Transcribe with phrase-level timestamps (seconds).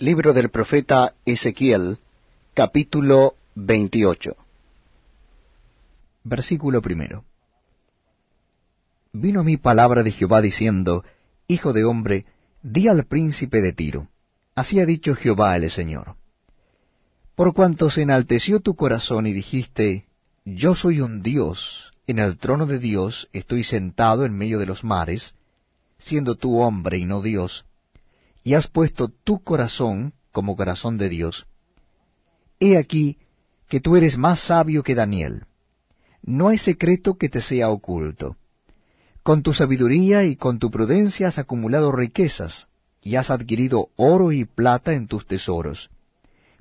[0.00, 1.98] Libro del profeta Ezequiel,
[2.54, 4.36] capítulo 28.
[6.22, 7.24] Versículo primero.
[9.12, 11.04] Vino mi palabra de Jehová diciendo,
[11.48, 12.26] Hijo de hombre,
[12.62, 14.06] di al príncipe de Tiro,
[14.54, 16.14] así ha dicho Jehová el Señor.
[17.34, 20.06] Por cuanto se enalteció tu corazón y dijiste,
[20.44, 24.84] Yo soy un Dios, en el trono de Dios estoy sentado en medio de los
[24.84, 25.34] mares,
[25.98, 27.64] siendo tú hombre y no Dios,
[28.48, 31.46] y has puesto tu corazón como corazón de Dios,
[32.58, 33.18] he aquí
[33.68, 35.44] que tú eres más sabio que Daniel.
[36.22, 38.36] No hay secreto que te sea oculto.
[39.22, 42.68] Con tu sabiduría y con tu prudencia has acumulado riquezas,
[43.02, 45.90] y has adquirido oro y plata en tus tesoros.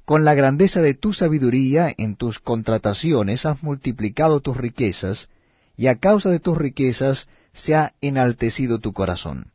[0.04, 5.30] Con la grandeza de tu sabiduría en tus contrataciones has multiplicado tus riquezas,
[5.78, 9.54] y a causa de tus riquezas se ha enaltecido tu corazón.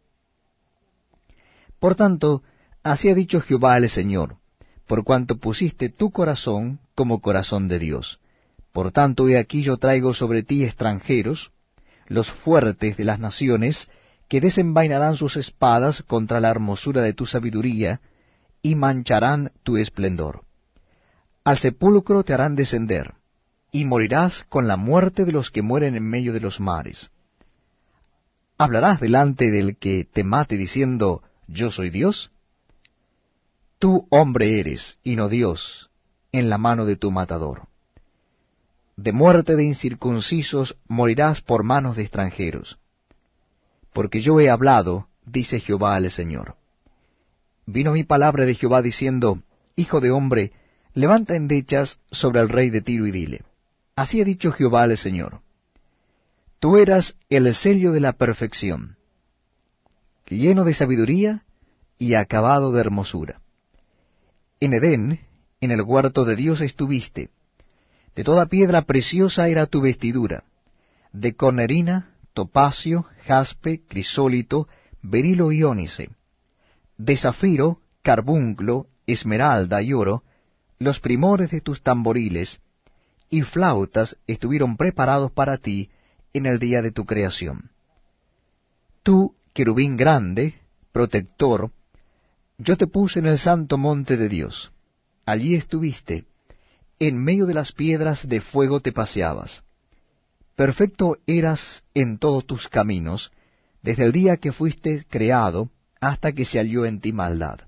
[1.83, 2.45] Por tanto,
[2.85, 4.37] así ha dicho Jehová el Señor,
[4.87, 8.21] por cuanto pusiste tu corazón como corazón de Dios.
[8.71, 11.51] Por tanto, he aquí yo traigo sobre ti extranjeros,
[12.07, 13.91] los fuertes de las naciones,
[14.29, 18.01] que desenvainarán sus espadas contra la hermosura de tu sabiduría,
[18.63, 20.45] y mancharán tu esplendor.
[21.43, 23.15] Al sepulcro te harán descender,
[23.73, 27.11] y morirás con la muerte de los que mueren en medio de los mares.
[28.57, 32.31] ¿Hablarás delante del que te mate diciendo, yo soy Dios?
[33.79, 35.91] Tú hombre eres, y no Dios,
[36.33, 37.69] en la mano de tu matador.
[38.97, 42.79] De muerte de incircuncisos morirás por manos de extranjeros.
[43.93, 46.57] Porque yo he hablado, dice Jehová al Señor.
[47.67, 49.43] Vino mi palabra de Jehová diciendo,
[49.77, 50.53] Hijo de hombre,
[50.95, 53.43] levanta endechas sobre el rey de Tiro y dile,
[53.95, 55.41] Así ha dicho Jehová al Señor.
[56.61, 58.97] Tú eras el sello de la perfección
[60.39, 61.45] lleno de sabiduría
[61.99, 63.41] y acabado de hermosura.
[64.61, 65.21] En Edén,
[65.61, 67.31] en el huerto de Dios estuviste.
[68.15, 70.45] De toda piedra preciosa era tu vestidura,
[71.13, 74.69] de cornerina, topacio, jaspe, crisólito,
[75.03, 76.11] berilo y ónice,
[76.99, 80.23] de zafiro, carbunclo, esmeralda y oro,
[80.79, 82.61] los primores de tus tamboriles,
[83.31, 85.91] y flautas estuvieron preparados para ti
[86.33, 87.71] en el día de tu creación.
[89.03, 90.55] Tú querubín grande,
[90.93, 91.71] protector,
[92.59, 94.73] yo te puse en el santo monte de Dios.
[95.27, 96.25] Allí estuviste,
[96.99, 99.63] en medio de las piedras de fuego te paseabas.
[100.57, 103.33] Perfecto eras en todos tus caminos,
[103.83, 105.71] desde el día que fuiste creado
[106.01, 107.61] hasta que se halló en ti maldad.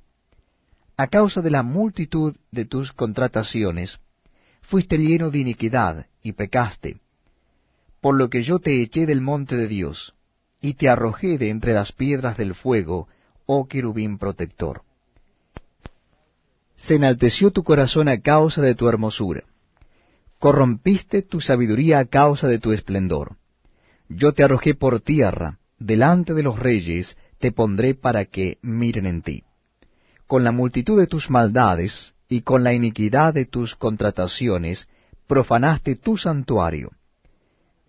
[0.97, 3.99] A causa de la multitud de tus contrataciones,
[4.62, 6.99] fuiste lleno de iniquidad y pecaste,
[8.00, 10.15] por lo que yo te eché del monte de Dios,
[10.65, 13.07] y te arrojé de entre las piedras del fuego,
[13.45, 14.81] oh querubín protector.
[16.79, 19.45] Se enalteció tu corazón a causa de tu hermosura.
[20.39, 23.37] Corrompiste tu sabiduría a causa de tu esplendor.
[24.09, 29.21] Yo te arrojé por tierra, delante de los reyes te pondré para que miren en
[29.21, 29.45] ti.
[30.27, 34.89] Con la multitud de tus maldades y con la iniquidad de tus contrataciones,
[35.27, 36.91] profanaste tu santuario.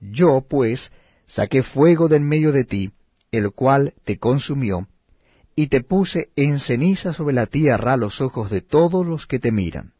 [0.01, 0.91] Yo, pues,
[1.27, 2.91] saqué fuego de en medio de ti,
[3.31, 4.87] el cual te consumió,
[5.55, 9.51] y te puse en ceniza sobre la tierra los ojos de todos los que te
[9.51, 9.93] miran.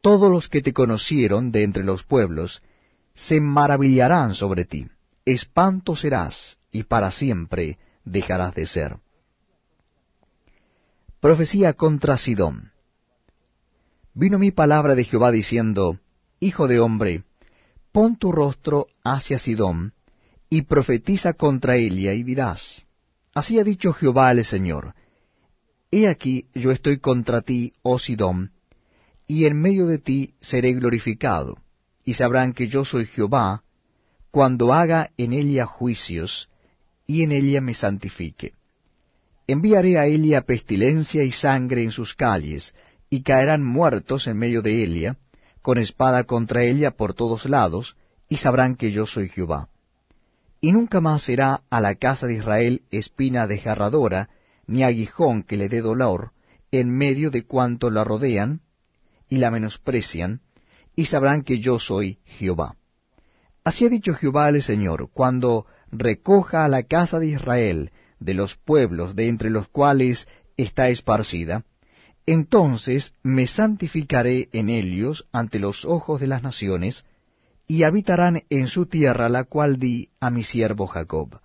[0.00, 2.62] Todos los que te conocieron de entre los pueblos
[3.14, 4.86] se maravillarán sobre ti,
[5.24, 8.96] espanto serás, y para siempre dejarás de ser.
[11.20, 12.70] Profecía contra Sidón.
[14.14, 15.98] Vino mi palabra de Jehová diciendo,
[16.40, 17.24] Hijo de hombre,
[17.90, 19.94] pon tu rostro hacia Sidón,
[20.50, 22.86] y profetiza contra Elia y dirás,
[23.34, 24.94] Así ha dicho Jehová el Señor,
[25.90, 28.52] He aquí yo estoy contra ti, oh Sidón,
[29.26, 31.58] y en medio de ti seré glorificado,
[32.04, 33.62] y sabrán que yo soy Jehová,
[34.30, 36.48] cuando haga en ella juicios,
[37.06, 38.52] y en ella me santifique.
[39.46, 42.74] Enviaré a Elia pestilencia y sangre en sus calles,
[43.08, 45.16] y caerán muertos en medio de Elia,
[45.62, 47.96] con espada contra ella por todos lados,
[48.28, 49.70] y sabrán que yo soy Jehová
[50.60, 54.28] y nunca más será a la casa de Israel espina desgarradora,
[54.66, 56.32] ni aguijón que le dé dolor,
[56.70, 58.60] en medio de cuanto la rodean
[59.28, 60.40] y la menosprecian,
[60.94, 62.76] y sabrán que yo soy Jehová.
[63.64, 68.56] Así ha dicho Jehová el Señor, cuando recoja a la casa de Israel de los
[68.56, 70.26] pueblos de entre los cuales
[70.56, 71.64] está esparcida,
[72.26, 77.04] entonces me santificaré en ellos ante los ojos de las naciones,
[77.68, 81.40] y habitarán en su tierra la cual di a mi siervo Jacob.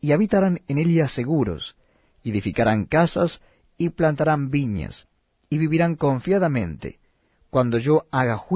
[0.00, 1.76] Y habitarán en ella seguros,
[2.24, 3.40] edificarán casas
[3.78, 5.06] y plantarán viñas,
[5.48, 6.98] y vivirán confiadamente,
[7.50, 8.48] cuando yo haga juicio